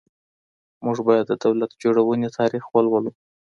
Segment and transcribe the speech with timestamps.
[0.85, 3.11] موږ باید د دولت جوړونې تاریخ ولولو.